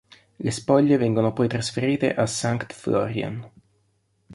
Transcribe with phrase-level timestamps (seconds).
[0.39, 3.47] Le spoglie vengono poi trasferite a Sankt Florian.